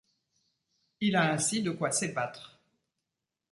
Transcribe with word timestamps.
Il 1.01 1.15
a 1.15 1.31
ainsi 1.31 1.61
de 1.61 1.69
quoi 1.69 1.91
s'ébattre. 1.91 2.59